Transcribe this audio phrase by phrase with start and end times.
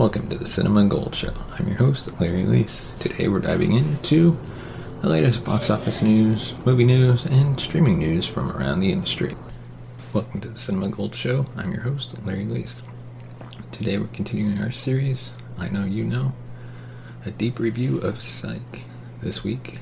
[0.00, 1.34] Welcome to the Cinema Gold Show.
[1.58, 2.98] I'm your host, Larry Leese.
[3.00, 4.34] Today we're diving into
[5.02, 9.36] the latest box office news, movie news, and streaming news from around the industry.
[10.14, 11.44] Welcome to the Cinema Gold Show.
[11.54, 12.80] I'm your host, Larry Leese.
[13.72, 16.32] Today we're continuing our series, I Know You Know,
[17.26, 18.84] a deep review of Psych.
[19.20, 19.80] This week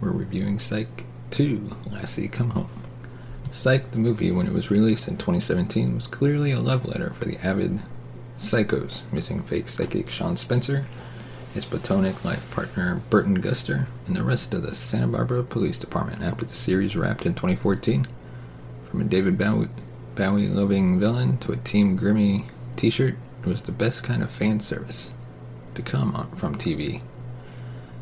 [0.00, 2.70] we're reviewing Psych 2, Lassie Come Home.
[3.50, 7.26] Psych, the movie, when it was released in 2017, was clearly a love letter for
[7.26, 7.82] the avid
[8.40, 10.86] psychos, missing fake psychic Sean Spencer,
[11.52, 16.22] his platonic life partner Burton Guster, and the rest of the Santa Barbara Police Department
[16.22, 18.06] after the series wrapped in 2014.
[18.88, 22.46] From a David Bowie, loving villain to a Team Grimmy
[22.76, 25.12] t shirt, it was the best kind of fan service
[25.74, 27.02] to come on, from TV.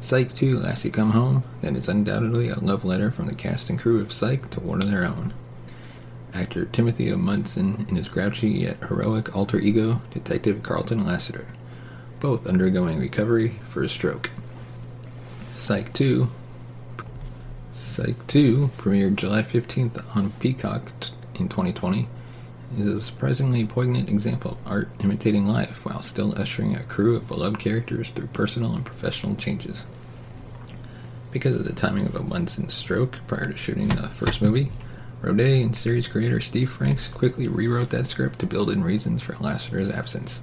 [0.00, 3.78] Psych 2 Lassie Come Home, that is undoubtedly a love letter from the cast and
[3.78, 5.34] crew of Psych to one of their own.
[6.34, 11.48] Actor Timothy Omundson and his grouchy yet heroic alter ego, Detective Carlton Lassiter,
[12.20, 14.30] both undergoing recovery for a stroke.
[15.54, 16.28] Psych 2
[17.72, 20.92] Psych 2 premiered July 15th on Peacock
[21.34, 22.08] in 2020
[22.72, 27.28] is a surprisingly poignant example of art imitating life while still ushering a crew of
[27.28, 29.86] beloved characters through personal and professional changes.
[31.30, 34.70] Because of the timing of Omundson's stroke prior to shooting the first movie,
[35.22, 39.36] Roday and series creator Steve Franks quickly rewrote that script to build in reasons for
[39.38, 40.40] Lassiter's absence,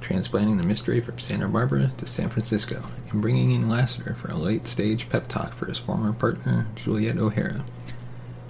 [0.00, 4.36] transplanting the mystery from Santa Barbara to San Francisco, and bringing in Lassiter for a
[4.36, 7.64] late stage pep talk for his former partner, Juliet O'Hara.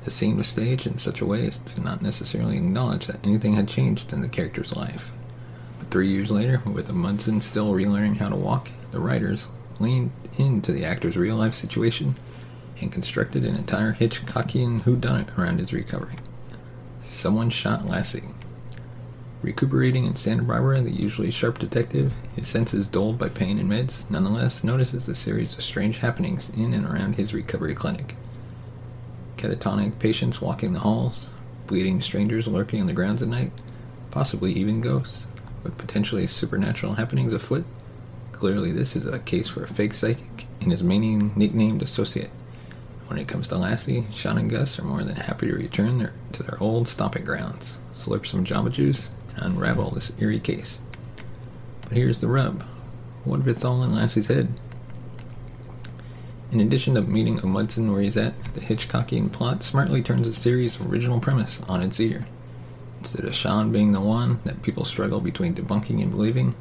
[0.03, 3.55] The scene was staged in such a way as to not necessarily acknowledge that anything
[3.55, 5.11] had changed in the character's life.
[5.79, 9.49] But Three years later, with Omundson still relearning how to walk, the writers
[9.79, 12.17] leaned into the actor's real life situation
[12.81, 16.17] and constructed an entire Hitchcockian whodunit around his recovery.
[17.03, 18.25] Someone shot Lassie.
[19.43, 24.09] Recuperating in Santa Barbara, the usually sharp detective, his senses dulled by pain and meds,
[24.11, 28.17] nonetheless notices a series of strange happenings in and around his recovery clinic.
[29.39, 31.31] Catatonic patients walking the halls,
[31.67, 33.53] bleeding strangers lurking on the grounds at night,
[34.11, 35.27] possibly even ghosts,
[35.63, 37.65] with potentially supernatural happenings afoot.
[38.33, 42.31] Clearly, this is a case for a fake psychic and his many nicknamed associate.
[43.11, 46.13] When it comes to Lassie, Sean and Gus are more than happy to return their,
[46.31, 50.79] to their old stomping grounds, slurp some Jamba Juice, and unravel this eerie case.
[51.83, 52.63] But here's the rub.
[53.25, 54.61] What if it's all in Lassie's head?
[56.53, 60.81] In addition to meeting Omundson where he's at, the Hitchcockian plot smartly turns the series'
[60.81, 62.27] original premise on its ear.
[63.01, 66.55] Instead of Sean being the one that people struggle between debunking and believing,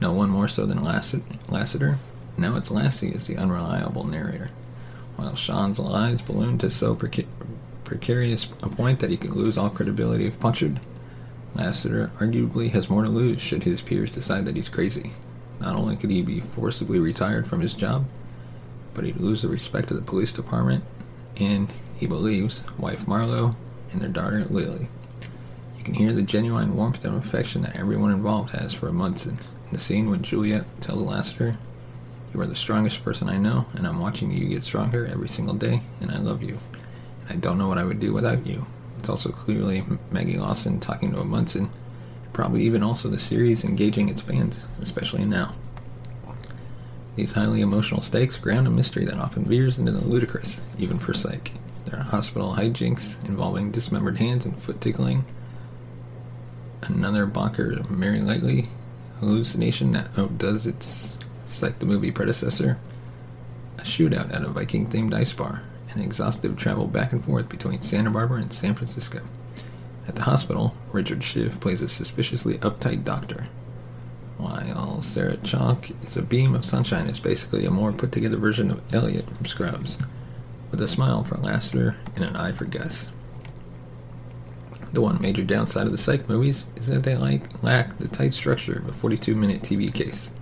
[0.00, 1.98] no one more so than Lassiter,
[2.38, 4.48] now it's Lassie as the unreliable narrator.
[5.16, 7.26] While Sean's lies balloon to so preca-
[7.84, 10.80] precarious a point that he could lose all credibility if punctured,
[11.54, 15.12] Lassiter arguably has more to lose should his peers decide that he's crazy.
[15.60, 18.06] Not only could he be forcibly retired from his job,
[18.92, 20.84] but he'd lose the respect of the police department
[21.36, 23.54] and, he believes, wife Marlowe
[23.92, 24.88] and their daughter Lily.
[25.78, 29.70] You can hear the genuine warmth and affection that everyone involved has for Omundson in
[29.70, 31.56] the scene when Juliet tells Lassiter,
[32.34, 35.54] You are the strongest person I know, and I'm watching you get stronger every single
[35.54, 36.58] day, and I love you.
[37.30, 38.66] I don't know what I would do without you.
[38.98, 41.70] It's also clearly Maggie Lawson talking to Omundson,
[42.32, 45.54] probably even also the series engaging its fans, especially now.
[47.14, 51.14] These highly emotional stakes ground a mystery that often veers into the ludicrous, even for
[51.14, 51.52] Psych.
[51.84, 55.24] There are hospital hijinks involving dismembered hands and foot tickling.
[56.82, 58.64] Another bonker Mary Lightly
[59.20, 61.16] hallucination that oh, outdoes its
[61.46, 62.78] Psych the movie predecessor.
[63.78, 67.80] A shootout at a Viking themed ice bar and exhaustive travel back and forth between
[67.80, 69.20] Santa Barbara and San Francisco.
[70.06, 73.46] At the hospital, Richard Schiff plays a suspiciously uptight doctor,
[74.36, 78.70] while Sarah Chalke is a beam of sunshine is basically a more put together version
[78.70, 79.96] of Elliot from Scrubs,
[80.70, 83.10] with a smile for Lassiter and an eye for Gus.
[84.92, 88.34] The one major downside of the Psych movies is that they like, lack the tight
[88.34, 90.32] structure of a 42 minute TV case.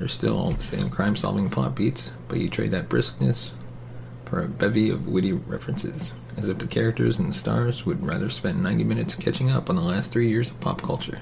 [0.00, 3.50] They're still all the same crime solving plot beats, but you trade that briskness
[4.24, 8.30] for a bevy of witty references, as if the characters and the stars would rather
[8.30, 11.20] spend 90 minutes catching up on the last three years of pop culture.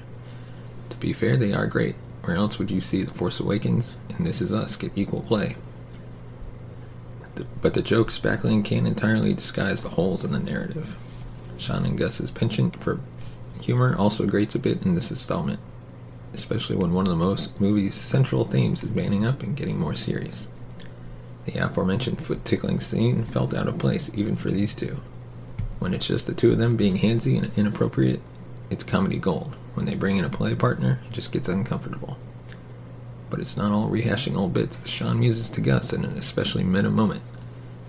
[0.91, 1.95] To be fair, they are great.
[2.23, 5.57] Where else would you see The Force Awakens and This Is Us get equal play?
[7.61, 10.95] But the jokes spackling can't entirely disguise the holes in the narrative.
[11.57, 13.01] Sean and Gus's penchant for
[13.59, 15.59] humor also grates a bit in this installment,
[16.33, 19.95] especially when one of the most movie's central themes is banding up and getting more
[19.95, 20.47] serious.
[21.45, 25.01] The aforementioned foot tickling scene felt out of place even for these two.
[25.79, 28.21] When it's just the two of them being handsy and inappropriate,
[28.69, 29.55] it's comedy gold.
[29.73, 32.17] When they bring in a play partner, it just gets uncomfortable.
[33.29, 36.63] But it's not all rehashing old bits as Sean muses to Gus in an especially
[36.63, 37.21] meta moment.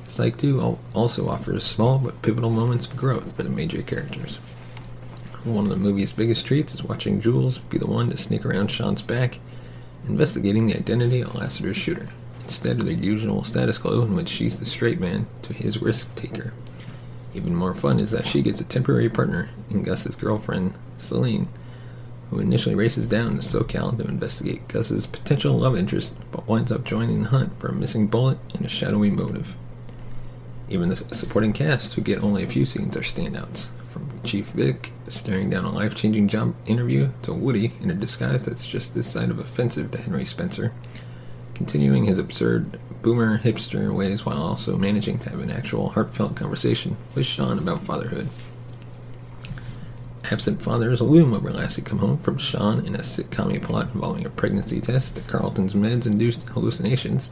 [0.06, 4.38] Psych 2 also offers small but pivotal moments of growth for the major characters.
[5.44, 8.70] One of the movie's biggest treats is watching Jules be the one to sneak around
[8.70, 9.38] Sean's back,
[10.06, 12.10] investigating the identity of Lassiter's shooter
[12.42, 16.14] instead of the usual status quo in which she's the straight man to his risk
[16.14, 16.52] taker.
[17.32, 21.48] Even more fun is that she gets a temporary partner in Gus's girlfriend, Selene,
[22.28, 26.84] who initially races down to SoCal to investigate Gus's potential love interest, but winds up
[26.84, 29.56] joining the hunt for a missing bullet and a shadowy motive.
[30.68, 33.68] Even the supporting cast, who get only a few scenes, are standouts.
[34.24, 38.66] Chief Vick, staring down a life changing job interview, to Woody in a disguise that's
[38.66, 40.72] just this side of offensive to Henry Spencer,
[41.54, 46.96] continuing his absurd boomer hipster ways while also managing to have an actual heartfelt conversation
[47.14, 48.28] with Sean about fatherhood.
[50.30, 54.30] Absent fathers loom over Lassie Come Home from Sean in a sitcom plot involving a
[54.30, 57.30] pregnancy test to Carlton's meds-induced hallucinations.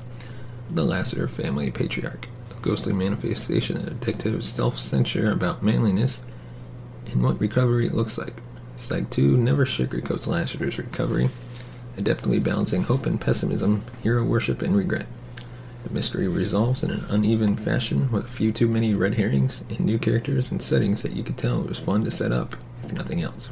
[0.71, 6.23] The Lassiter family patriarch, a ghostly manifestation of the detective's self-censure about manliness
[7.13, 8.35] and what recovery looks like.
[8.77, 11.31] Psych 2 never sugarcoats Lassiter's recovery,
[11.97, 15.07] adeptly balancing hope and pessimism, hero worship and regret.
[15.85, 19.81] The mystery resolves in an uneven fashion with a few too many red herrings and
[19.81, 22.93] new characters and settings that you could tell it was fun to set up, if
[22.93, 23.51] nothing else.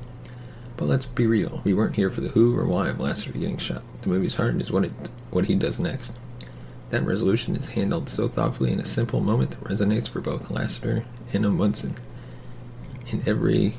[0.76, 3.58] But let's be real, we weren't here for the who or why of Lassiter getting
[3.58, 3.82] shot.
[4.02, 4.92] The movie's heart is what it
[5.30, 6.18] what he does next.
[6.90, 11.04] That resolution is handled so thoughtfully in a simple moment that resonates for both Lassiter
[11.32, 11.96] and Omundson.
[13.08, 13.74] In every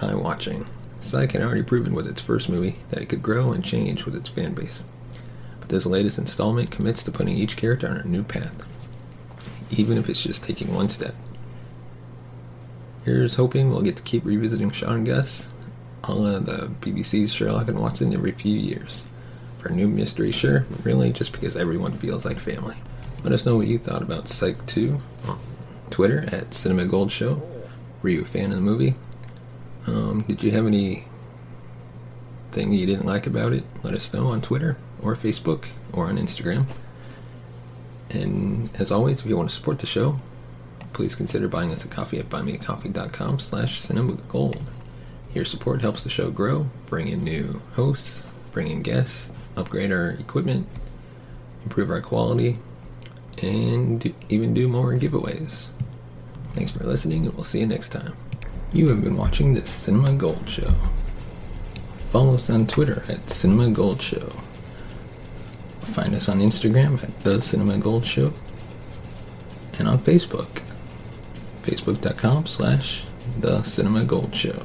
[0.00, 0.66] eye watching,
[1.00, 4.16] Psych had already proven with its first movie that it could grow and change with
[4.16, 4.84] its fan base.
[5.60, 8.64] But this latest installment commits to putting each character on a new path,
[9.70, 11.14] even if it's just taking one step.
[13.04, 15.48] Here's hoping we'll get to keep revisiting Sean Gus,
[16.04, 19.02] of the BBC's Sherlock and Watson every few years.
[19.58, 22.76] For a new mystery, sure, but really just because everyone feels like family.
[23.22, 25.38] Let us know what you thought about Psych 2 on
[25.90, 27.42] Twitter at Cinema Gold Show.
[28.02, 28.94] Were you a fan of the movie?
[29.86, 31.04] Um, did you have any
[32.52, 33.64] thing you didn't like about it?
[33.82, 36.66] Let us know on Twitter or Facebook or on Instagram.
[38.10, 40.18] And as always, if you want to support the show,
[40.92, 44.60] please consider buying us a coffee at buymeacoffee.com slash cinemagold.
[45.34, 50.10] Your support helps the show grow, bring in new hosts, bring in guests, upgrade our
[50.10, 50.66] equipment,
[51.62, 52.58] improve our quality,
[53.42, 55.68] and even do more giveaways.
[56.54, 58.14] Thanks for listening, and we'll see you next time.
[58.72, 60.72] You have been watching the Cinema Gold Show.
[62.10, 64.32] Follow us on Twitter at Cinema Gold Show.
[65.82, 68.32] Find us on Instagram at The Cinema Gold Show.
[69.78, 70.62] And on Facebook,
[71.62, 73.04] facebook.com slash
[73.38, 74.64] The Cinema Gold Show.